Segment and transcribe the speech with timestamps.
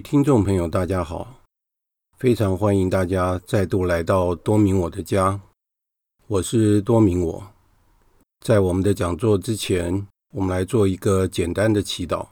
[0.00, 1.42] 听众朋友，大家好！
[2.16, 5.40] 非常欢迎大家再度来到多明我的家。
[6.26, 7.52] 我是多明我。
[8.40, 12.28] 在我们的讲座之前，我们来做一个简单的祈祷。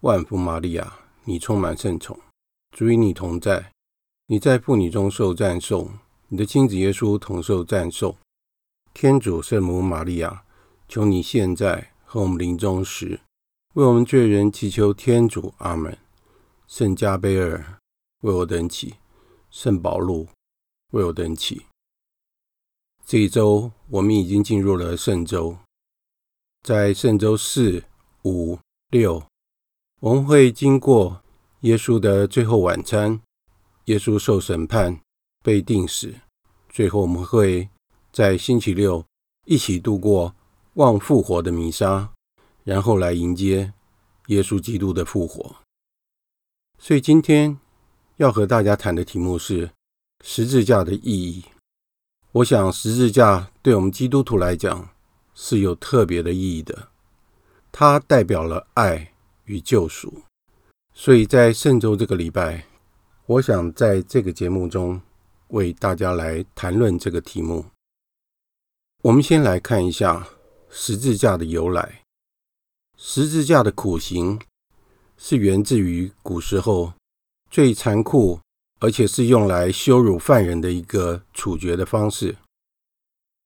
[0.00, 0.92] 万福玛利亚，
[1.24, 2.18] 你充满圣宠，
[2.76, 3.72] 主与你同在，
[4.26, 5.90] 你在妇女中受赞颂，
[6.28, 8.16] 你的亲子耶稣同受赞颂。
[8.94, 10.44] 天主圣母玛利亚，
[10.88, 13.20] 求你现在和我们临终时，
[13.74, 15.52] 为我们罪人祈求天主。
[15.58, 15.96] 阿门。
[16.70, 17.80] 圣加贝尔，
[18.20, 18.94] 为我等起；
[19.50, 20.28] 圣保禄，
[20.92, 21.66] 为我等起。
[23.04, 25.58] 这一周，我们已经进入了圣周。
[26.62, 27.82] 在圣周四、
[28.22, 28.56] 五、
[28.90, 29.20] 六，
[29.98, 31.20] 我们会经过
[31.62, 33.20] 耶稣的最后晚餐，
[33.86, 35.00] 耶稣受审判、
[35.42, 36.14] 被定死，
[36.68, 37.68] 最后我们会
[38.12, 39.04] 在星期六
[39.44, 40.32] 一起度过
[40.74, 42.12] 望复活的弥撒，
[42.62, 43.72] 然后来迎接
[44.28, 45.56] 耶稣基督的复活。
[46.82, 47.58] 所以今天
[48.16, 49.70] 要和大家谈的题目是
[50.24, 51.44] 十字架的意义。
[52.32, 54.88] 我想十字架对我们基督徒来讲
[55.34, 56.88] 是有特别的意义的，
[57.70, 59.12] 它代表了爱
[59.44, 60.22] 与救赎。
[60.94, 62.64] 所以在圣周这个礼拜，
[63.26, 65.02] 我想在这个节目中
[65.48, 67.66] 为大家来谈论这个题目。
[69.02, 70.26] 我们先来看一下
[70.70, 72.00] 十字架的由来。
[72.96, 74.40] 十字架的苦行。
[75.22, 76.90] 是源自于古时候
[77.50, 78.40] 最残酷，
[78.80, 82.34] 而且是用来羞辱犯人的一个处决的方式。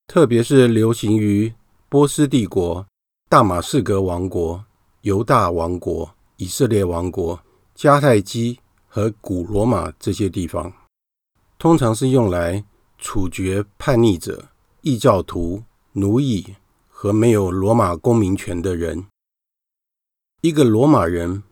[0.07, 1.53] 特别是流行于
[1.89, 2.87] 波斯帝国、
[3.29, 4.65] 大马士革王国、
[5.01, 7.43] 犹大王国、以色列王国、
[7.77, 10.73] 迦太基和古罗马这些地方，
[11.59, 12.65] 通常是用来
[12.99, 14.49] 处决叛逆者、
[14.83, 16.55] 异教徒、奴役
[16.89, 19.05] 和没有罗马公民权的人。
[20.41, 21.43] 一个罗马人。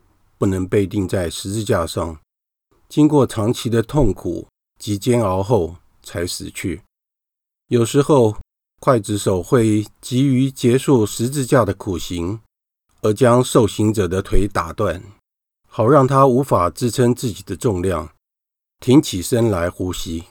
[0.43, 2.19] 不能被钉在十字架上，
[2.89, 4.45] 经过长期的痛苦
[4.77, 6.81] 及煎熬后才死去。
[7.67, 8.37] 有时候，
[8.81, 12.41] 刽子手会急于结束十字架的苦刑，
[13.01, 15.01] 而将受刑者的腿打断，
[15.69, 18.13] 好让他无法支撑自己的重量，
[18.81, 20.25] 挺起身来呼吸。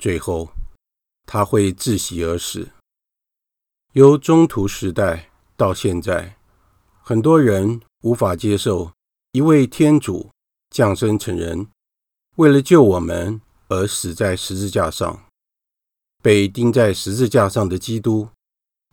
[0.00, 0.48] 最后，
[1.24, 2.70] 他会窒息而死。
[3.92, 6.36] 由中土时代到现在，
[7.00, 8.90] 很多人无法接受。
[9.32, 10.28] 一位天主
[10.70, 11.68] 降生成人，
[12.34, 15.24] 为了救我们而死在十字架上，
[16.20, 18.30] 被钉在十字架上的基督，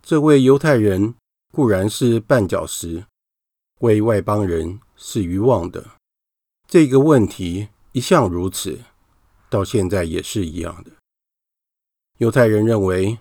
[0.04, 1.16] 这位犹太人
[1.52, 3.04] 固然是绊脚石，
[3.80, 5.84] 为外邦人是愚妄的。
[6.68, 8.82] 这个问题一向如此，
[9.50, 10.92] 到现在也是一样的。
[12.20, 13.18] 犹太人认为，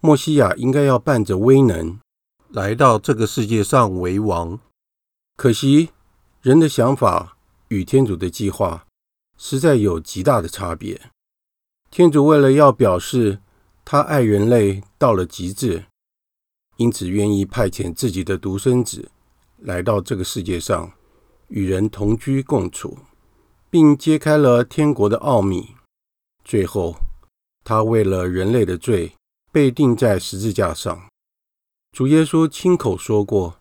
[0.00, 2.00] 默西亚应该要伴着威能
[2.48, 4.58] 来到这个世界上为王，
[5.36, 5.90] 可惜。
[6.46, 7.36] 人的想法
[7.70, 8.86] 与天主的计划
[9.36, 11.10] 实在有极大的差别。
[11.90, 13.40] 天主为了要表示
[13.84, 15.86] 他爱人类到了极致，
[16.76, 19.10] 因此愿意派遣自己的独生子
[19.58, 20.92] 来到这个世界上，
[21.48, 22.96] 与人同居共处，
[23.68, 25.74] 并揭开了天国的奥秘。
[26.44, 26.94] 最后，
[27.64, 29.14] 他为了人类的罪
[29.50, 31.08] 被钉在十字架上。
[31.90, 33.56] 主耶稣亲口说过：“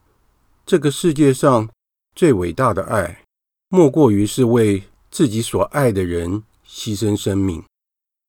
[0.68, 1.68] 这个世界上。”
[2.16, 3.26] 最伟大的爱，
[3.68, 4.82] 莫过于是为
[5.12, 7.62] 自己所爱的人牺牲生命。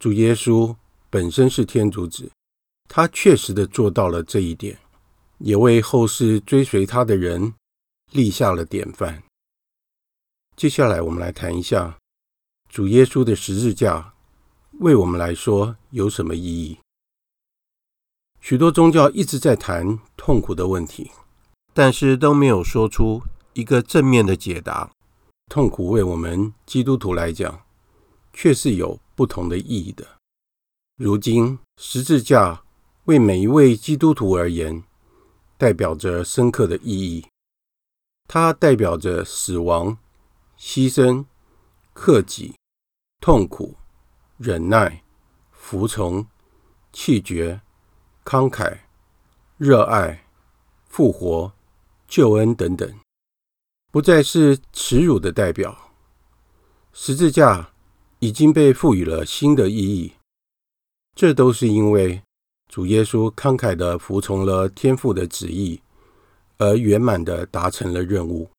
[0.01, 0.75] 主耶稣
[1.09, 2.29] 本身是天主子，
[2.89, 4.77] 他确实的做到了这一点，
[5.39, 7.55] 也为后世追随他的人
[8.11, 9.23] 立下了典范。
[10.57, 11.97] 接下来，我们来谈一下
[12.69, 14.15] 主耶稣的十字架
[14.81, 16.77] 为我们来说有什么意义。
[18.41, 21.13] 许多宗教一直在谈痛苦的问题，
[21.73, 23.23] 但是都没有说出。
[23.57, 24.91] 一个正面的解答，
[25.49, 27.65] 痛苦为我们基督徒来讲，
[28.31, 30.07] 却是有不同的意义的。
[30.99, 32.63] 如今，十字架
[33.05, 34.85] 为每一位基督徒而言，
[35.57, 37.27] 代表着深刻的意义。
[38.29, 39.97] 它代表着死亡、
[40.59, 41.25] 牺牲、
[41.95, 42.57] 克己、
[43.23, 43.75] 痛苦、
[44.37, 45.03] 忍耐、
[45.51, 46.27] 服从、
[46.93, 47.63] 弃绝、
[48.23, 48.81] 慷慨、
[49.57, 50.27] 热爱、
[50.85, 51.55] 复活、
[52.07, 52.95] 救恩等等。
[53.97, 55.75] 不再是耻辱的代表，
[56.93, 57.71] 十字架
[58.19, 60.13] 已经被赋予了新的意义。
[61.15, 62.21] 这都是因为
[62.71, 65.81] 主耶稣慷慨地服从了天父的旨意，
[66.59, 68.51] 而圆满地达成了任务。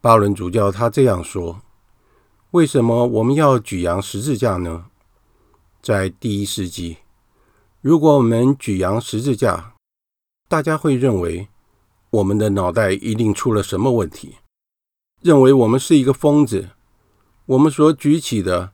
[0.00, 1.62] 巴伦主教他这样说
[2.50, 4.86] ：“为什么我们要举扬十字架呢？
[5.80, 6.96] 在第一世纪，
[7.80, 9.76] 如果我们举扬十字架，
[10.48, 11.46] 大家会认为。”
[12.10, 14.36] 我们的脑袋一定出了什么问题？
[15.22, 16.70] 认为我们是一个疯子。
[17.46, 18.72] 我们所举起的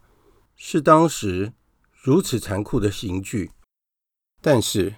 [0.56, 1.52] 是当时
[2.00, 3.50] 如此残酷的刑具，
[4.40, 4.96] 但是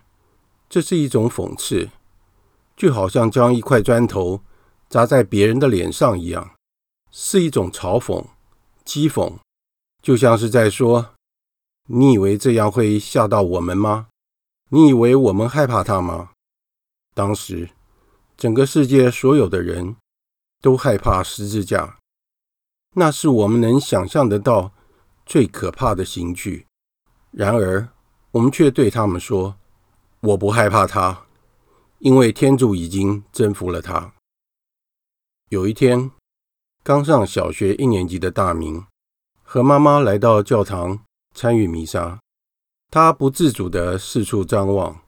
[0.69, 1.91] 这是一种讽刺，
[2.77, 4.43] 就好像将一块砖头
[4.89, 6.55] 砸在别人的脸上一样，
[7.11, 8.25] 是一种嘲讽、
[8.85, 9.39] 讥讽，
[10.01, 11.15] 就像是在说
[11.91, 14.07] ：“你以为这样会吓到我们吗？
[14.71, 16.31] 你以为我们害怕他吗？”
[17.13, 17.71] 当时，
[18.37, 19.97] 整个世界所有的人
[20.61, 21.99] 都害怕十字架，
[22.95, 24.73] 那是我们能想象得到
[25.25, 26.67] 最可怕的刑具。
[27.31, 27.89] 然而，
[28.33, 29.57] 我们却对他们说
[30.21, 31.27] ：“我不害怕他，
[31.99, 34.15] 因为天主已经征服了他。”
[35.51, 36.11] 有一天，
[36.83, 38.87] 刚上小学一年级的大明
[39.43, 41.05] 和妈妈来到教堂
[41.35, 42.21] 参与弥撒，
[42.91, 45.01] 他不自主地四处张望。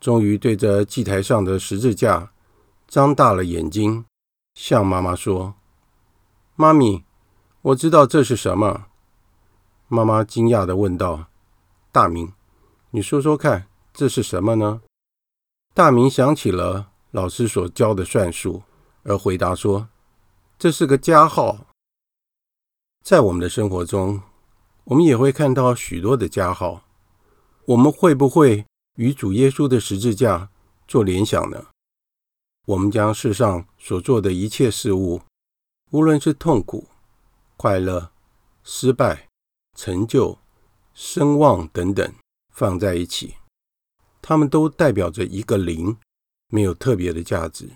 [0.00, 2.31] 终于对着祭台上的十字架
[2.92, 4.04] 张大了眼睛，
[4.52, 5.54] 向妈妈说
[6.56, 7.06] ：“妈咪，
[7.62, 8.88] 我知道这是什么。”
[9.88, 11.28] 妈妈惊讶地问道
[11.90, 12.34] ：“大明，
[12.90, 14.82] 你说说看，这是什么呢？”
[15.72, 18.62] 大明想起了老师所教的算术，
[19.04, 19.88] 而回答说
[20.60, 21.68] ：“这是个加号。”
[23.02, 24.20] 在我们的生活中，
[24.84, 26.82] 我们也会看到许多的加号，
[27.64, 28.66] 我们会不会
[28.96, 30.50] 与主耶稣的十字架
[30.86, 31.68] 做联想呢？
[32.66, 35.20] 我们将世上所做的一切事物，
[35.90, 36.86] 无论是痛苦、
[37.56, 38.12] 快乐、
[38.62, 39.28] 失败、
[39.76, 40.38] 成就、
[40.94, 42.14] 声望等等，
[42.54, 43.34] 放在一起，
[44.20, 45.96] 它们都代表着一个零，
[46.48, 47.70] 没有特别的价值。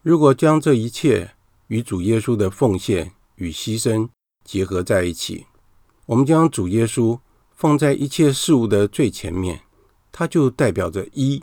[0.00, 1.34] 如果将这一切
[1.66, 4.08] 与主耶稣的奉献与牺牲
[4.42, 5.46] 结合在一起，
[6.06, 7.20] 我们将主耶稣
[7.54, 9.62] 放在一切事物的最前面。
[10.10, 11.42] 它就代表着一，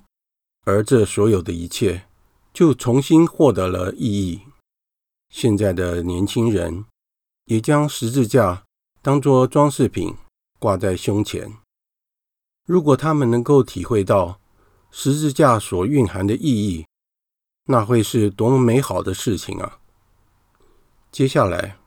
[0.65, 2.08] 而这所有的一切
[2.53, 4.41] 就重新获得了意义。
[5.29, 6.85] 现在的年轻人
[7.45, 8.63] 也将十字架
[9.01, 10.15] 当作装饰品
[10.59, 11.57] 挂在胸前。
[12.65, 14.39] 如果他们能够体会到
[14.91, 16.85] 十字架所蕴含的意义，
[17.65, 19.79] 那会是多么美好的事情啊！
[21.11, 21.77] 接下来，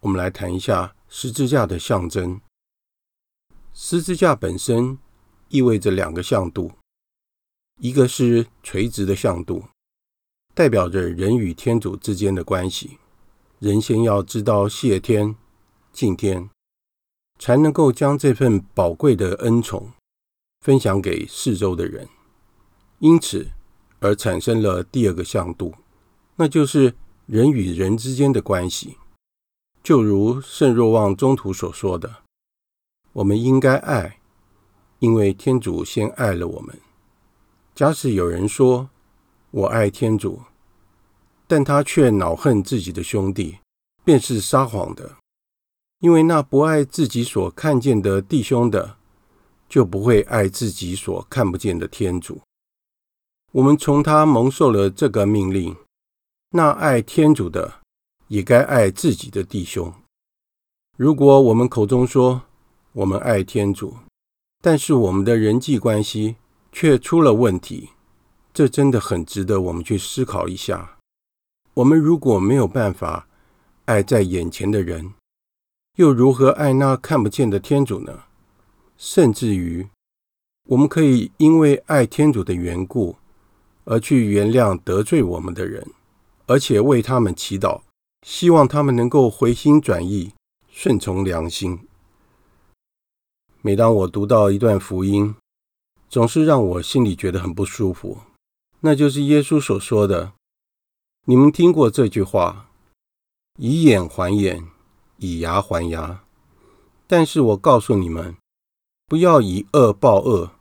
[0.00, 2.40] 我们来谈一下十字架的象征。
[3.72, 4.98] 十字架本身。
[5.52, 6.70] 意味着两个向度，
[7.80, 9.64] 一个是垂直的向度，
[10.54, 12.98] 代表着人与天主之间的关系。
[13.58, 15.36] 人先要知道谢天、
[15.92, 16.48] 敬天，
[17.38, 19.92] 才能够将这份宝贵的恩宠
[20.60, 22.08] 分享给四周的人。
[22.98, 23.50] 因此
[24.00, 25.74] 而产生了第二个向度，
[26.36, 26.94] 那就是
[27.26, 28.96] 人与人之间的关系。
[29.82, 32.22] 就如圣若望中徒所说的
[33.14, 34.18] ：“我们应该爱。”
[35.00, 36.78] 因为天主先爱了我们。
[37.74, 38.90] 假使有人说
[39.52, 40.42] 我爱天主，
[41.46, 43.58] 但他却恼恨自己的兄弟，
[44.04, 45.16] 便是撒谎的。
[45.98, 48.96] 因为那不爱自己所看见的弟兄的，
[49.68, 52.40] 就不会爱自己所看不见的天主。
[53.52, 55.76] 我们从他蒙受了这个命令：
[56.50, 57.80] 那爱天主的，
[58.28, 59.92] 也该爱自己的弟兄。
[60.96, 62.42] 如果我们口中说
[62.92, 63.96] 我们爱天主，
[64.62, 66.36] 但是我们的人际关系
[66.70, 67.90] 却出了问题，
[68.52, 70.98] 这真的很值得我们去思考一下。
[71.74, 73.28] 我们如果没有办法
[73.84, 75.14] 爱在眼前的人，
[75.96, 78.24] 又如何爱那看不见的天主呢？
[78.96, 79.88] 甚至于，
[80.68, 83.16] 我们可以因为爱天主的缘故，
[83.84, 85.86] 而去原谅得罪我们的人，
[86.46, 87.80] 而且为他们祈祷，
[88.26, 90.34] 希望他们能够回心转意，
[90.68, 91.78] 顺从良心。
[93.62, 95.34] 每当我读到一段福音，
[96.08, 98.18] 总是让我心里觉得很不舒服。
[98.82, 100.32] 那就是耶稣所说的
[101.26, 102.70] ：“你们听过这句话，
[103.58, 104.66] 以眼还眼，
[105.18, 106.24] 以牙还牙。
[107.06, 108.36] 但是我告诉你们，
[109.06, 110.52] 不要以恶报恶。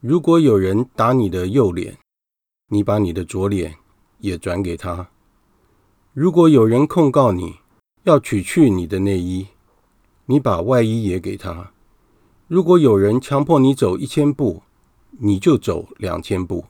[0.00, 1.98] 如果有人打你的右脸，
[2.68, 3.76] 你把你的左脸
[4.18, 5.08] 也转给他；
[6.12, 7.56] 如果有人控告你，
[8.04, 9.48] 要取去你的内衣，
[10.26, 11.72] 你把外衣也给他。”
[12.46, 14.62] 如果有人强迫你走一千步，
[15.18, 16.66] 你就走两千步。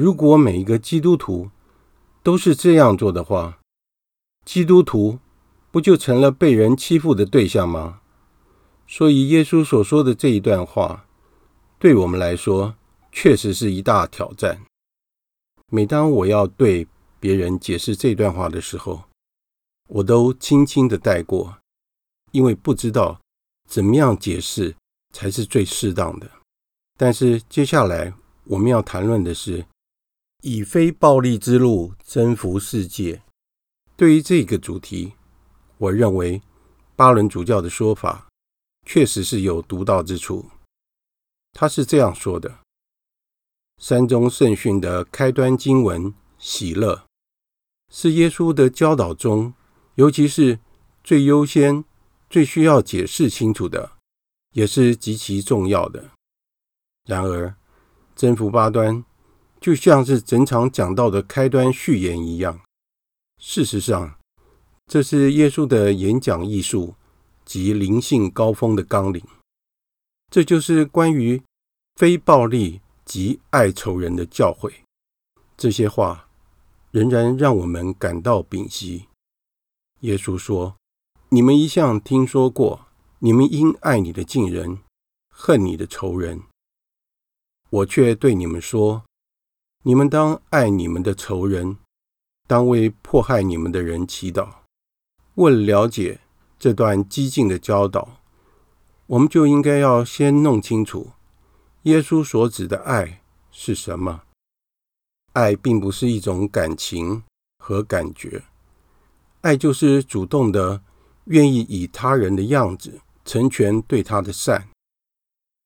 [0.00, 1.50] 如果每一个基督徒
[2.22, 3.58] 都是这样做的话，
[4.46, 5.18] 基督徒
[5.70, 8.00] 不就成了被人欺负的对象吗？
[8.86, 11.04] 所以，耶稣所说的这一段话，
[11.78, 12.76] 对我们来说
[13.12, 14.62] 确实是一大挑战。
[15.66, 16.88] 每当我要对
[17.18, 19.02] 别人解释这段话的时候，
[19.90, 21.58] 我都轻轻的带过，
[22.32, 23.20] 因为不知道。
[23.68, 24.74] 怎么样解释
[25.12, 26.28] 才是最适当的？
[26.96, 28.14] 但是接下来
[28.44, 29.64] 我们要谈论的是，
[30.42, 33.22] 以非暴力之路征服世界
[33.96, 35.12] 对于这个主题，
[35.76, 36.40] 我认为
[36.96, 38.28] 巴伦主教的说法
[38.86, 40.50] 确实是有独到之处。
[41.52, 42.60] 他是这样说的：
[43.78, 47.04] 山中圣训的开端经文“喜乐”，
[47.92, 49.52] 是耶稣的教导中，
[49.96, 50.60] 尤其是
[51.04, 51.84] 最优先、
[52.30, 53.92] 最需要解释清楚的，
[54.52, 56.10] 也是极其重要的。
[57.04, 57.54] 然而，
[58.14, 59.04] 征服八端
[59.60, 62.60] 就像是整场讲道的开端序言一样。
[63.38, 64.18] 事实上，
[64.86, 66.94] 这是耶稣的演讲艺术
[67.44, 69.22] 及灵性高峰的纲领。
[70.30, 71.42] 这就是关于
[71.96, 74.72] 非暴力及爱仇人的教诲。
[75.56, 76.28] 这些话
[76.90, 79.06] 仍然让我们感到屏息。
[80.00, 80.76] 耶稣说
[81.28, 82.86] ：“你们一向听说过，
[83.18, 84.78] 你们应爱你的近人，
[85.28, 86.42] 恨你的仇人。
[87.68, 89.04] 我却对你们说，
[89.82, 91.78] 你们当爱你们的仇人。”
[92.50, 94.48] 当为迫害你们的人祈祷。
[95.36, 96.18] 为了了解
[96.58, 98.16] 这段激进的教导，
[99.06, 101.12] 我们就应该要先弄清楚
[101.82, 103.22] 耶稣所指的爱
[103.52, 104.22] 是什么。
[105.34, 107.22] 爱并不是一种感情
[107.58, 108.42] 和感觉，
[109.42, 110.82] 爱就是主动的，
[111.26, 114.68] 愿意以他人的样子成全对他的善。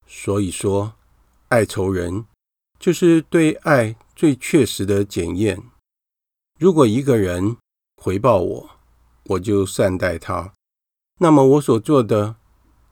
[0.07, 0.93] 所以说，
[1.49, 2.27] 爱仇人
[2.79, 5.63] 就是对爱最确实的检验。
[6.59, 7.57] 如果一个人
[7.97, 8.71] 回报我，
[9.25, 10.53] 我就善待他，
[11.21, 12.37] 那么我所做的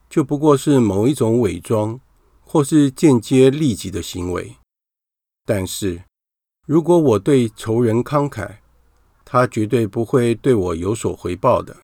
[0.09, 1.99] 就不过是某一种伪装，
[2.41, 4.57] 或是间接利己的行为。
[5.45, 6.03] 但是，
[6.65, 8.57] 如果我对仇人慷慨，
[9.25, 11.77] 他绝对不会对我有所回报的。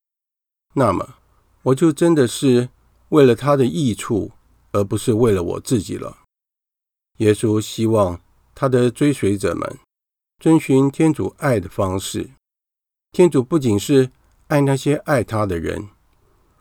[0.74, 1.16] 那么，
[1.62, 2.70] 我就真的是
[3.08, 4.32] 为了他的益处，
[4.72, 6.18] 而不是为了我自己了。
[7.18, 8.20] 耶稣希望
[8.60, 9.78] 他的追随者们。
[10.38, 12.32] 遵循天主爱的方式，
[13.10, 14.10] 天主不仅是
[14.48, 15.88] 爱那些爱他的人，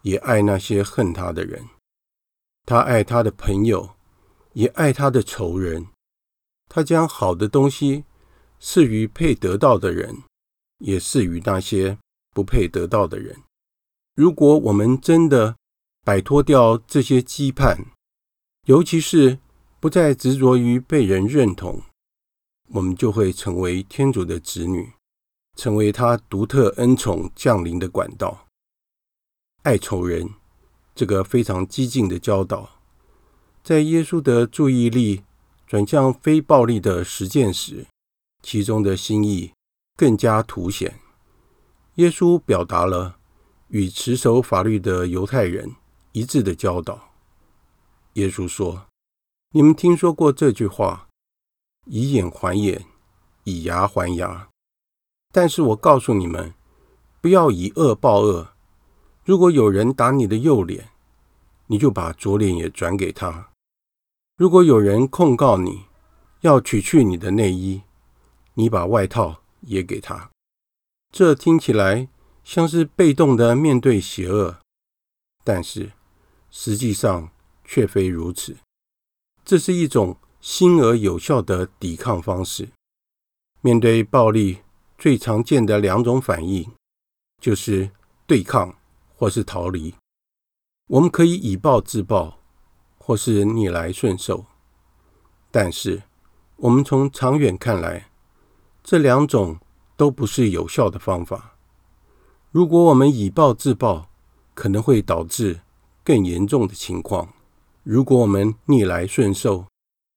[0.04, 1.68] 也爱那些恨他的人。
[2.66, 3.96] 他爱他的朋友，
[4.54, 5.88] 也爱他的仇人。
[6.70, 8.06] 他将好的东西
[8.62, 10.24] 赐予配得到的人，
[10.78, 11.98] 也赐予那些
[12.34, 13.36] 不配得到的人。
[14.16, 15.58] 如果我们真的
[16.06, 17.88] 摆脱掉这些羁绊，
[18.68, 19.40] 尤其是
[19.82, 21.82] 不再执着于被人认同。
[22.72, 24.94] 我们就会成为天主的子女，
[25.58, 28.46] 成为他独特恩宠降临的管道。
[29.64, 30.30] 爱仇人，
[30.94, 32.70] 这个非常激进的教导，
[33.64, 35.24] 在耶稣的注意力
[35.66, 37.88] 转向非暴力的实践时，
[38.44, 39.52] 其中的心意
[39.98, 41.00] 更加凸显。
[41.96, 43.18] 耶稣表达了
[43.70, 45.76] 与持守法律的犹太人
[46.12, 47.10] 一致的教导。
[48.14, 48.86] 耶稣说
[49.54, 51.08] ：“你们听说过这句话。”
[51.92, 52.86] 以眼还眼，
[53.46, 54.48] 以牙还牙。
[55.34, 56.54] 但是我告诉你们，
[57.20, 58.54] 不要以恶报恶。
[59.26, 60.90] 如果有人打你的右脸，
[61.66, 63.52] 你就把左脸也转给他；
[64.38, 65.86] 如果有人控告你，
[66.42, 67.82] 要取去你的内衣，
[68.54, 70.30] 你把外套也给他。
[71.12, 72.08] 这听起来
[72.44, 74.60] 像是被动的面对邪恶，
[75.44, 75.94] 但是
[76.52, 77.32] 实际上
[77.66, 78.58] 却非如此。
[79.44, 80.16] 这是一种。
[80.40, 82.70] 新而有效的抵抗方式。
[83.62, 84.60] 面对暴力，
[84.98, 86.72] 最常见的两种反应
[87.42, 87.92] 就是
[88.26, 88.76] 对抗
[89.16, 89.94] 或是逃离。
[90.88, 92.40] 我们可以以暴制暴，
[92.98, 94.46] 或是逆来顺受。
[95.52, 96.04] 但是，
[96.56, 98.10] 我们从长远看来，
[98.82, 99.60] 这两种
[99.98, 101.56] 都不是有效的方法。
[102.52, 104.10] 如果我们以暴制暴，
[104.54, 105.62] 可能会导致
[106.04, 107.34] 更严重的情况。
[107.84, 109.66] 如果我们逆来顺受，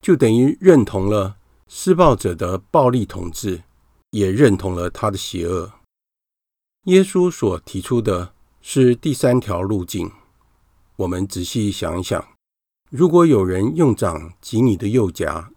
[0.03, 1.37] 就等于认同了
[1.69, 3.63] 施暴者的暴力统治，
[4.11, 5.73] 也认同了他的邪恶。
[6.87, 10.11] 耶稣所提出的是第三条路径。
[10.97, 12.29] 我们仔细想一想，
[12.91, 15.53] 如果有人用掌挤你的右颊，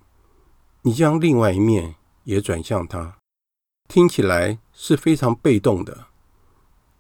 [0.84, 3.18] 你将另外一面也转向他，
[3.88, 6.06] 听起来是非常被动的。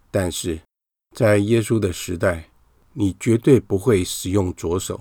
[0.09, 0.59] 但是
[1.15, 2.49] 在耶稣的时代，
[2.93, 4.99] 你绝对不会使用左手，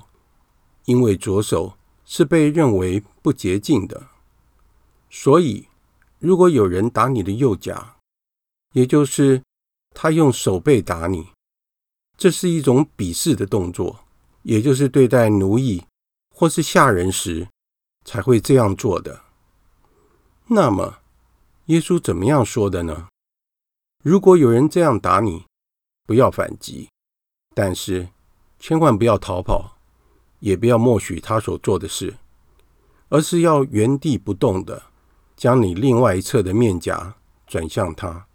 [0.85, 1.73] 因为左手。
[2.05, 4.09] 是被认为不洁净的，
[5.11, 5.69] 所以
[6.19, 7.97] 如果有人打你的右颊，
[8.73, 9.43] 也就是
[9.95, 11.29] 他用手背打你，
[12.17, 14.05] 这是一种鄙视的动作，
[14.43, 15.85] 也就是对待奴役
[16.35, 17.49] 或是下人时
[18.05, 19.23] 才会这样做的。
[20.49, 20.99] 那么，
[21.67, 23.09] 耶稣怎么样说的呢？
[24.03, 25.47] 如果有人这样打你，
[26.07, 26.91] 不要反击，
[27.55, 28.11] 但是
[28.59, 29.74] 千万不要逃跑。
[30.45, 32.19] 也不要默许他所做的事，
[33.09, 34.83] 而是要原地不动的
[35.35, 38.27] 将你另外一侧的面颊转向他。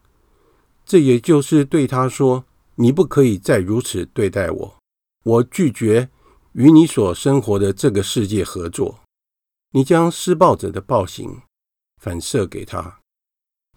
[0.84, 2.46] 这也就是对他说
[2.82, 4.78] ：“你不可以再如此对待我，
[5.24, 6.10] 我拒绝
[6.54, 9.02] 与你所生活的这个世界合作。
[9.74, 11.44] 你将施暴者的暴行
[12.02, 13.02] 反射给他，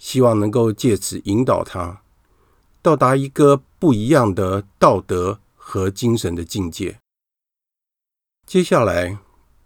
[0.00, 2.00] 希望能够借此引导他
[2.80, 6.98] 到达一个不一样的道德和精神的境界。”
[8.52, 9.16] 接下来，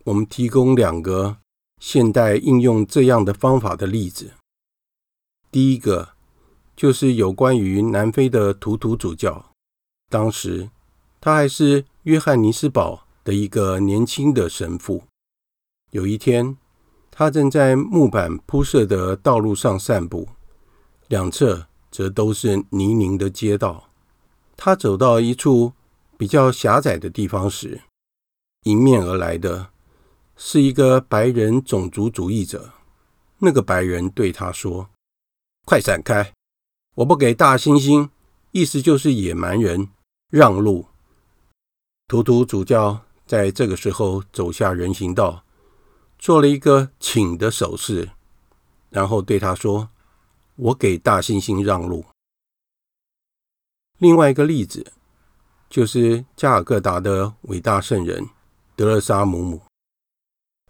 [0.05, 1.39] 我们提供两个
[1.81, 4.35] 现代应用这样的方法的例子。
[5.51, 6.11] 第一个。
[6.77, 9.51] 就是有关于南非的图图主教，
[10.09, 10.71] 当时
[11.21, 15.03] 他还是约翰尼斯堡的一个年轻的神父。
[15.91, 16.57] 有一天，
[17.11, 20.29] 他正在木板铺设的道路上散步，
[21.09, 23.89] 两侧则都是泥泞的街道。
[24.57, 25.73] 他走到一处
[26.19, 27.81] 比较狭窄的地方时，
[28.67, 29.71] 迎面而来的
[30.35, 32.73] 是一个白人种族主义者。
[33.39, 34.91] 那个白人对他说
[35.65, 36.33] ：“快闪开！”
[36.97, 38.09] 我不给大猩猩，
[38.51, 39.91] 意思就是野蛮人
[40.31, 40.87] 让路。
[42.09, 45.45] 图图主教在这个时候走下人行道，
[46.19, 48.11] 做了一个请的手势，
[48.91, 49.91] 然后对他说
[50.57, 52.05] ：“我给大猩猩让路。”
[53.99, 54.93] 另外一个例子
[55.71, 58.29] 就是加尔各答的伟大圣人
[58.77, 59.63] 德勒沙姆姆。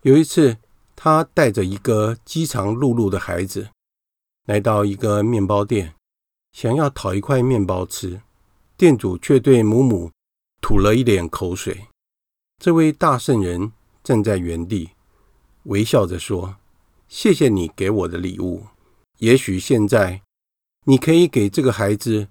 [0.03, 0.57] 有一次，
[0.95, 3.69] 他带着一个饥肠辘辘的孩子
[4.47, 5.95] 来到一个面包店。
[6.53, 8.23] 想要讨一块面包吃，
[8.79, 10.11] 店主却对姆姆
[10.63, 11.89] 吐了一脸口水。
[12.63, 14.93] 这位大圣人站在原地，
[15.65, 16.57] 微笑着说
[17.09, 18.69] ：“谢谢你给我的礼物。
[19.19, 20.23] 也许现在
[20.85, 22.29] 你可以给这个孩子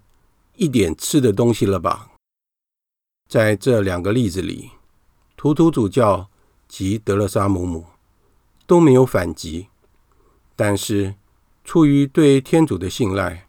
[0.56, 2.14] 一点吃的东西了吧？”
[3.30, 4.72] 在这两个例子里，
[5.46, 6.32] 图图主教
[6.68, 7.86] 及德勒沙姆姆
[8.66, 9.68] 都没有反击，
[10.56, 11.14] 但是
[11.64, 13.48] 出于对天主的信赖。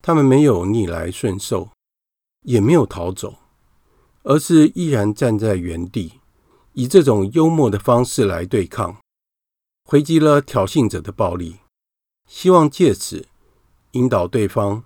[0.00, 1.72] 他们没有逆来顺受，
[2.46, 3.36] 也没有逃走，
[4.22, 6.20] 而是依然站在原地，
[6.72, 8.96] 以这种幽默的方式来对抗，
[9.84, 11.58] 回击了挑衅者的暴力，
[12.26, 13.28] 希望借此
[13.90, 14.84] 引导对方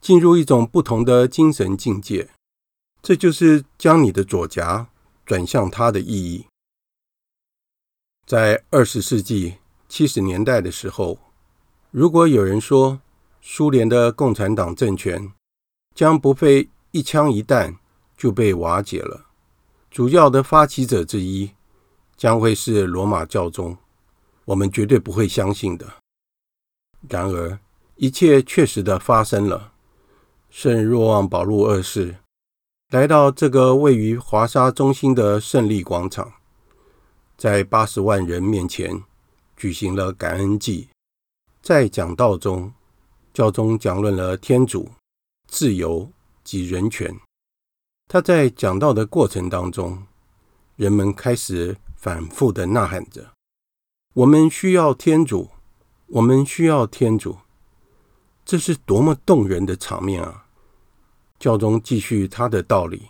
[0.00, 2.30] 进入一种不同的精神境界。
[3.00, 4.88] 这就是将你的左颊
[5.32, 6.44] 转向他的意义。
[8.26, 9.54] 在二十世纪
[9.88, 11.18] 七十年代的时候，
[11.90, 13.00] 如果有人说，
[13.40, 15.32] 苏联的共产党政权
[15.94, 17.78] 将不费一枪一弹
[18.14, 19.28] 就被瓦解了。
[19.90, 21.52] 主要的发起者之一
[22.14, 23.78] 将会是罗马教宗，
[24.44, 25.94] 我们绝对不会相信的。
[27.08, 27.58] 然而，
[27.96, 29.72] 一切确实的发生了。
[30.50, 32.16] 圣若望保禄二世
[32.92, 36.30] 来到这个位于华沙中心的胜利广场，
[37.38, 39.02] 在八十万人面前
[39.56, 40.90] 举行了感恩祭，
[41.62, 42.70] 在讲道中。
[43.32, 44.90] 教宗讲论了天主、
[45.48, 46.10] 自由
[46.44, 47.18] 及人权。
[48.08, 50.06] 他在讲道的过程当中，
[50.76, 53.32] 人们开始反复地呐喊着
[54.12, 55.48] ：“我们需要天主，
[56.08, 57.38] 我们需要天主。”
[58.44, 60.44] 这是多么动人的场面啊！
[61.42, 63.08] 教宗继续他的道理，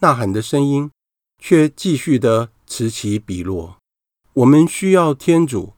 [0.00, 0.90] 呐喊的声音
[1.38, 3.76] 却继续的此起彼落
[4.34, 5.74] ：“我们需要天主，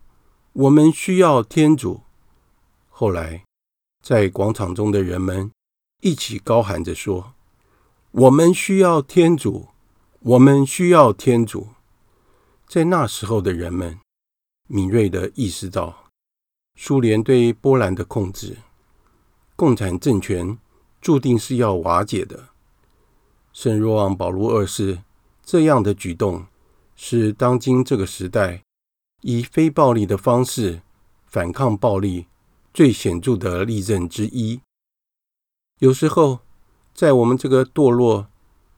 [0.54, 2.00] 我们需要天主。”
[2.88, 3.44] 后来。
[4.02, 5.50] 在广场中的人们
[6.00, 7.34] 一起高喊着说
[8.12, 9.68] ：“我们需要天主，
[10.20, 11.68] 我们需要天主。”
[12.66, 13.98] 在那时候的人们
[14.66, 16.06] 敏锐地意识到，
[16.78, 18.56] 苏联对波兰的控制，
[19.54, 20.56] 共产政权
[21.00, 22.48] 注定是要瓦解的。
[23.52, 25.02] 圣若望保禄二世
[25.42, 26.46] 这样的举动，
[26.94, 28.62] 是当今这个时代
[29.22, 30.82] 以非暴力的方式
[31.26, 32.26] 反抗暴力。
[32.72, 34.60] 最显著的例证之一。
[35.80, 36.38] 有时候，
[36.94, 38.28] 在我们这个堕落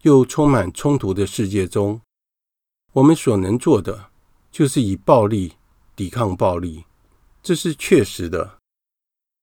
[0.00, 2.00] 又充满冲突的世界中，
[2.94, 4.08] 我们所能做的
[4.50, 5.56] 就是以暴力
[5.94, 6.86] 抵抗暴力，
[7.42, 8.56] 这是确实的。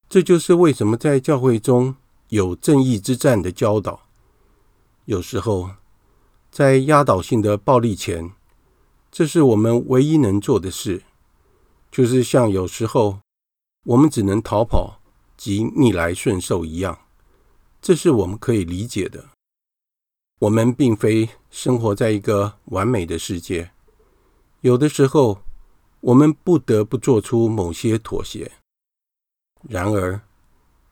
[0.09, 1.95] 这就是为什么在教会中
[2.29, 4.07] 有正义之战的教导。
[5.05, 5.71] 有时候，
[6.49, 8.31] 在压倒性的暴力前，
[9.11, 11.03] 这是我们唯一能做的事，
[11.91, 13.19] 就是像有时候。
[13.85, 14.99] 我们只能逃跑
[15.37, 16.99] 及逆来顺受一样，
[17.81, 19.29] 这是我们可以理解的。
[20.39, 23.71] 我们并非生活在一个完美的世界，
[24.59, 25.41] 有的时候
[26.01, 28.51] 我们不得不做出某些妥协。
[29.61, 30.21] 然而，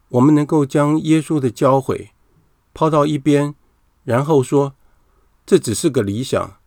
[0.09, 2.09] 我们能够将耶稣的教诲
[2.73, 3.55] 抛到一边，
[4.03, 4.75] 然后说
[5.45, 6.57] ：“这只是个理想，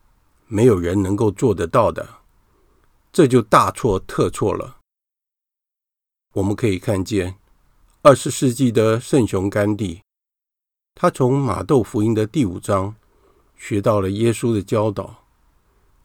[0.47, 2.21] 没有人能够做得到的。”
[3.13, 4.77] 这就大错特错了。
[6.35, 7.37] 我们可以看见，
[8.03, 10.03] 二十世纪的圣雄甘地，
[10.95, 12.95] 他从马窦福音的第五章
[13.57, 15.25] 学到了耶稣的教导，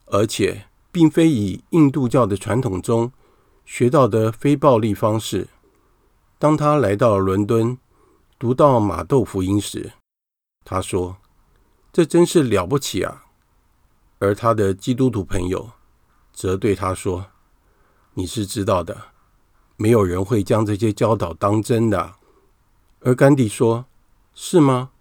[0.06, 3.12] 而且并非以印度教的传统中
[3.65, 5.50] 学到的非暴力方式。
[6.38, 7.78] 当他来到伦敦，
[8.38, 9.93] 读到马窦福音时，
[10.65, 11.17] 他说
[11.93, 13.24] ：“这真是了不起啊！”
[14.19, 15.71] 而他的基督徒朋友
[16.34, 17.28] 则对他说
[18.15, 19.10] ：“你是知道的，
[19.78, 22.15] 没有人会将这些教导当真的。”
[23.02, 23.86] 而甘地说
[24.34, 24.91] ：“是吗？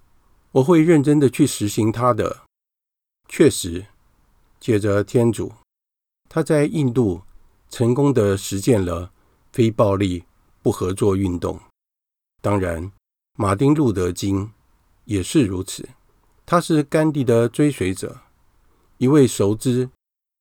[0.52, 2.42] 我会认真的去实行它的。”
[3.28, 3.86] 确实，
[4.60, 5.52] 借着天主，
[6.28, 7.22] 他在印度
[7.68, 9.12] 成功的实践了
[9.50, 10.24] 非暴力
[10.64, 11.60] 不合作运动。
[12.40, 12.90] 当然，
[13.34, 14.50] 马丁·路德·金
[15.04, 15.86] 也是如此，
[16.46, 18.22] 他是甘地的追随者。
[18.96, 19.90] 一位熟知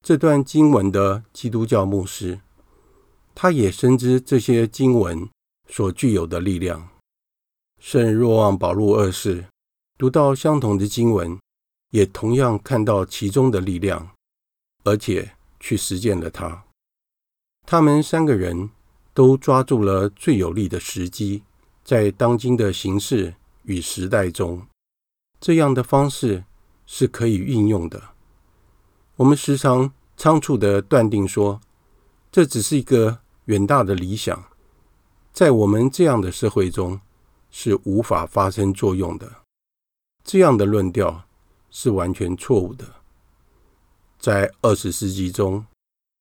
[0.02, 2.40] 这段经文的基督教牧师，
[3.36, 5.30] 他也深知这些经文
[5.70, 6.88] 所具有的力量。
[7.82, 9.46] 圣若望保禄二世
[9.98, 11.38] 读到相同的经文，
[11.90, 14.12] 也同样看到其中的力量，
[14.86, 16.64] 而且去实践了它。
[17.66, 18.70] 他们三个人
[19.14, 21.44] 都抓住了最有利的时机，
[21.84, 24.66] 在当今的形势与时代中，
[25.40, 26.44] 这样的方式
[26.86, 28.02] 是可以运用的。
[29.16, 31.62] 我们时常仓促地断定说，
[32.32, 34.44] 这只是一个远大的理想，
[35.32, 37.00] 在我们这样的社会中
[37.52, 39.32] 是无法发生作用的。
[40.24, 41.26] 这样的论调
[41.70, 42.86] 是完全错误的。
[44.18, 45.66] 在二十世纪中，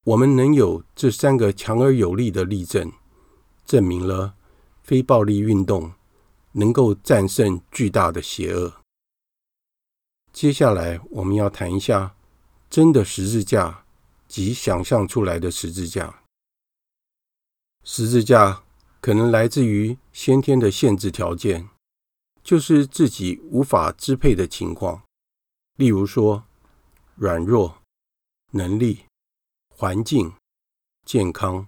[0.05, 2.93] 我们能有这三个强而有力的例证，
[3.65, 4.35] 证明了
[4.83, 5.93] 非暴力运动
[6.53, 8.81] 能够战胜巨大的邪恶。
[10.33, 12.15] 接下来，我们要谈一下。
[12.71, 13.85] 真的十字架
[14.27, 16.23] 及想象出来的十字架，
[17.85, 18.63] 十字架
[18.99, 21.69] 可能来自于先天的限制条件，
[22.43, 25.03] 就是自己无法支配的情况，
[25.77, 26.45] 例如说
[27.15, 27.83] 软弱、
[28.53, 29.05] 能力、
[29.83, 30.33] 环境、
[31.05, 31.67] 健康、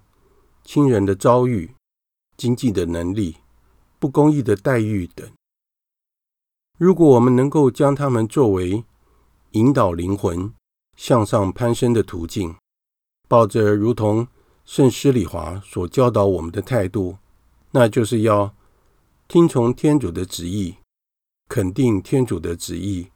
[0.62, 1.74] 亲人的遭遇、
[2.36, 3.38] 经济的能力、
[3.98, 5.28] 不公义的待遇等。
[6.78, 8.84] 如果我们能够将它们作为
[9.50, 10.54] 引导灵魂，
[10.96, 12.54] 向上攀升的途径，
[13.26, 14.28] 抱着如同
[14.64, 17.18] 圣施礼华所教导我们的态度，
[17.72, 18.54] 那就是要
[19.26, 20.76] 听从天主的旨意，
[21.48, 23.10] 肯定天主的旨意，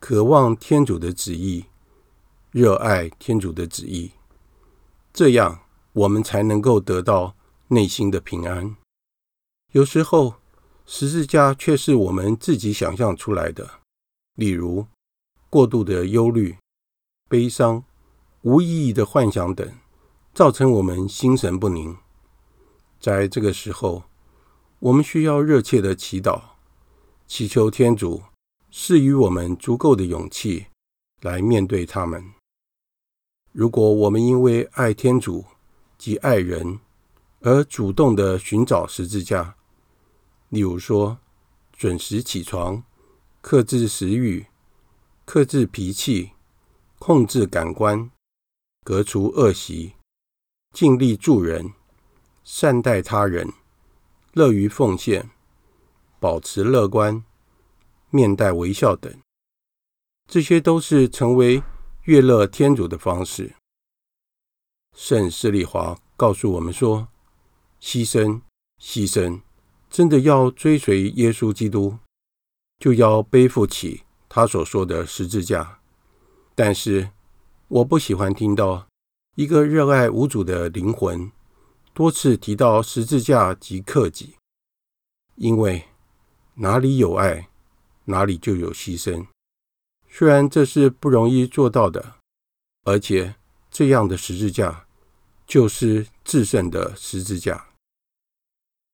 [0.00, 1.66] 渴望天主的旨意，
[2.50, 4.10] 热爱天主的旨意，
[5.14, 5.60] 这样
[5.92, 7.36] 我们才能够得到
[7.68, 8.74] 内心的平安。
[9.70, 10.34] 有时候，
[10.86, 13.78] 十字架却是我们自己想象出来的，
[14.34, 14.88] 例如
[15.48, 16.56] 过度的忧虑。
[17.28, 17.84] 悲伤、
[18.42, 19.72] 无意义的幻想等，
[20.34, 21.96] 造成我们心神不宁。
[23.00, 24.02] 在这个时候，
[24.80, 26.40] 我们需要热切的祈祷，
[27.28, 28.22] 祈求天主
[28.72, 30.66] 赐予我们足够的勇气
[31.22, 32.32] 来面对他们。
[33.54, 35.44] 如果我们因为爱天主
[35.96, 36.80] 及爱人
[37.40, 39.54] 而主动的寻找十字架，
[40.48, 41.18] 例如说
[41.72, 42.82] 准时起床、
[43.40, 44.44] 克制食欲、
[45.24, 46.32] 克制脾气。
[46.96, 48.10] 控制感官，
[48.82, 49.92] 革除恶习，
[50.72, 51.74] 尽力助人，
[52.44, 53.52] 善待他人，
[54.32, 55.28] 乐于奉献，
[56.18, 57.22] 保持乐观，
[58.08, 59.14] 面带微笑等，
[60.26, 61.62] 这些都是成为
[62.04, 63.54] 悦乐天主的方式。
[64.94, 67.08] 圣释利华告诉我们说：
[67.80, 68.42] 牺牲，
[68.78, 69.40] 牺牲，
[69.88, 71.96] 真的要追随耶稣基督，
[72.78, 75.80] 就要背负起他所说的十字架。
[76.54, 77.08] 但是，
[77.68, 78.86] 我不喜欢听到
[79.34, 81.32] 一个热爱无主的灵魂
[81.94, 84.36] 多次提到十字架及克己，
[85.36, 85.84] 因为
[86.56, 87.48] 哪里有爱，
[88.04, 89.26] 哪里就有牺牲。
[90.16, 92.14] 虽然这是不容易做到的，
[92.84, 93.34] 而且
[93.68, 94.86] 这样的十字架
[95.44, 97.70] 就是至圣的十字架。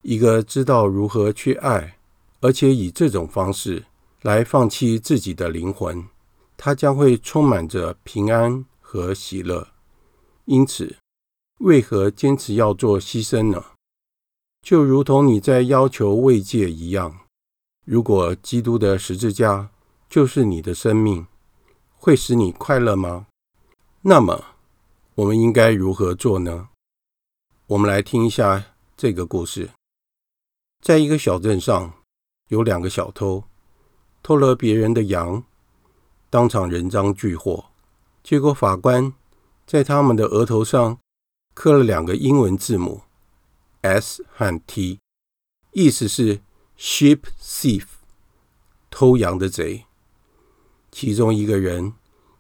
[0.01, 1.99] 一个知道如何去爱，
[2.41, 3.85] 而且以这种方式
[4.23, 6.03] 来放弃自己的灵魂。
[6.57, 9.69] 它将会充满着平安和喜乐。
[10.47, 10.97] 因此，
[11.59, 13.63] 为何坚持要做牺牲呢？
[14.63, 17.21] 就如同你在要求慰藉一样。
[17.85, 19.69] 如果基督的十字架
[20.11, 21.29] 就是你的生命，
[21.95, 23.29] 会使你快乐吗？
[24.01, 24.45] 那么，
[25.15, 26.71] 我们应该如何做呢？
[27.69, 29.71] 我们来听一下这个故事。
[30.81, 31.95] 在一个小镇上，
[32.49, 33.45] 有两个小偷，
[34.21, 35.45] 偷了别人的羊。
[36.29, 37.67] 当场人赃俱获，
[38.25, 39.13] 结果法官
[39.65, 40.99] 在他们的额头上
[41.55, 43.03] 刻了两个英文字母
[43.83, 44.99] S 和 T，
[45.71, 46.41] 意思是
[46.77, 47.85] sheep thief，
[48.91, 49.87] 偷羊的贼。
[50.91, 51.95] 其中一个人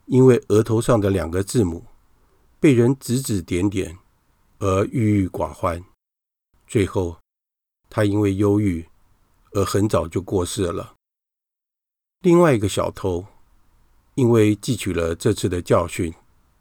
[0.07, 1.85] 因为额头上的两个字母
[2.59, 3.97] 被人指指点点
[4.59, 5.83] 而郁郁寡欢，
[6.67, 7.17] 最后
[7.89, 8.87] 他因为忧郁
[9.53, 10.95] 而很早就过世了。
[12.21, 13.25] 另外一个小偷
[14.15, 16.13] 因为汲取了这次的教训，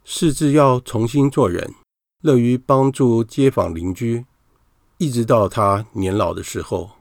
[0.06, 1.74] 誓志要重新做人，
[2.22, 4.26] 乐于帮助街坊邻居，
[4.98, 6.92] 一直到他年老的时候，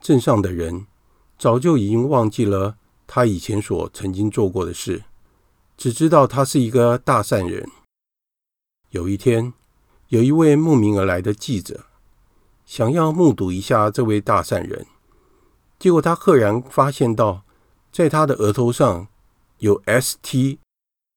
[0.00, 0.86] 镇上的人
[1.38, 2.76] 早就已经忘记了
[3.08, 5.04] 他以前所曾经做过的事，
[5.78, 7.68] 只知道他是一个大善人。
[8.90, 9.54] 有一天，
[10.08, 11.86] 有一位慕名而来的记者，
[12.66, 14.86] 想要目睹一下这位大善人，
[15.78, 17.44] 结果他赫然发现到，
[17.90, 19.08] 在他的额头上
[19.58, 20.58] 有 “ST”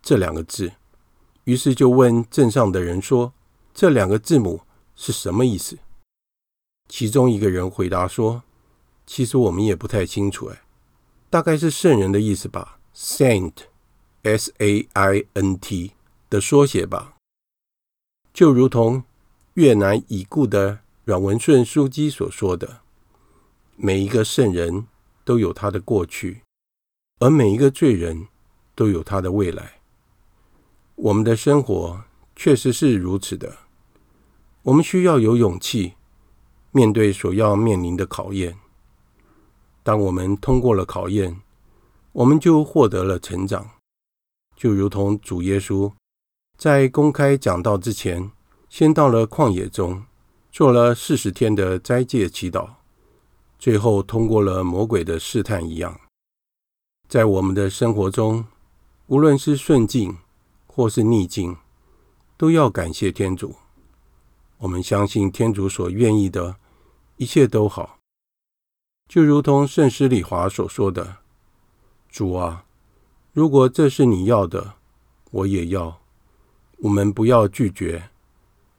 [0.02, 0.72] 这两个字。
[1.44, 3.34] 于是就问镇上的人说
[3.74, 4.62] ：“这两个字母
[4.96, 5.80] 是什么意思？”
[6.88, 8.44] 其中一个人回答说
[9.06, 10.62] ：“其实我们也不太清楚，哎，
[11.32, 13.64] 大概是圣人的意思吧，Saint，S-A-I-N-T
[16.30, 17.16] 的缩写吧。
[18.34, 19.06] 就如同
[19.54, 22.82] 越南已故的阮文顺书记所说的，
[23.78, 24.88] 每一个圣人
[25.24, 26.42] 都有他的过去，
[27.20, 28.28] 而每一个罪人
[28.76, 29.80] 都有他的未来。”
[30.96, 32.04] 我们的生活
[32.36, 33.60] 确实是如此的，
[34.64, 35.94] 我们需要有勇气
[36.72, 38.58] 面对所要面临的考验。
[39.84, 41.42] 当我们通过了考验，
[42.12, 43.72] 我们就获得了成长。
[44.56, 45.92] 就如同主耶稣
[46.58, 48.32] 在公开讲道之前，
[48.70, 50.04] 先到了旷野中
[50.52, 52.70] 做了四十天的斋戒祈祷，
[53.58, 56.00] 最后通过了魔鬼的试探一样。
[57.10, 58.46] 在我们的生活中，
[59.08, 60.18] 无论是顺境，
[60.68, 61.58] 或是逆境，
[62.38, 63.56] 都要感谢天主。
[64.60, 66.58] 我们相信天主所愿意的
[67.18, 67.98] 一切都好，
[69.12, 71.18] 就如同圣诗礼华所说的
[72.08, 72.64] ：“主啊，
[73.34, 74.76] 如果这是你要的，
[75.32, 76.00] 我也要。”
[76.80, 78.10] 我们不要拒绝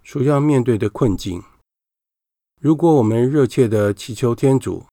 [0.03, 1.43] 所要面对的困境。
[2.63, 4.87] 如果我们热切地祈求天主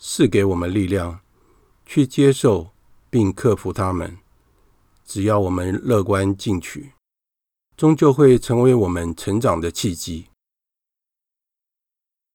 [0.00, 1.20] 赐给我们力量，
[1.86, 2.72] 去接受
[3.08, 4.18] 并克服它们。
[5.04, 6.94] 只要我们乐观进取，
[7.76, 10.26] 终究会成为我们成长的契机。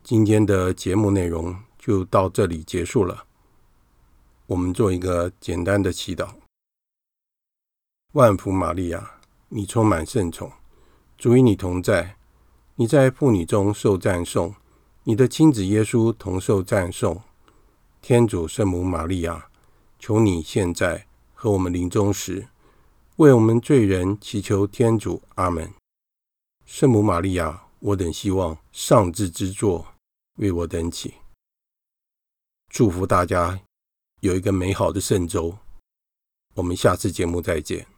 [0.01, 1.53] 今天的节目内容
[1.85, 3.27] 就到这里结束了。
[4.47, 6.33] 我们做一个简单的祈祷：
[8.13, 9.19] 万福玛利亚，
[9.49, 10.51] 你充满圣宠，
[11.15, 12.17] 主与你同在，
[12.73, 14.55] 你在妇女中受赞颂，
[15.03, 17.21] 你的亲子耶稣同受赞颂。
[18.01, 19.47] 天主圣母玛利亚，
[19.99, 22.47] 求你现在和我们临终时。
[23.17, 25.71] 为我们罪人祈求天主，阿门。
[26.65, 29.85] 圣母玛利亚，我等希望上智之作
[30.37, 31.13] 为我等祈。
[32.69, 33.59] 祝福大家
[34.21, 35.57] 有一个美好的圣周。
[36.55, 37.94] 我们下次节目再见。